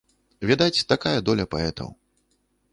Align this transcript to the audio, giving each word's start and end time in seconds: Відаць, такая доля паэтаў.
Відаць, 0.51 0.85
такая 0.93 1.13
доля 1.29 1.45
паэтаў. 1.55 1.95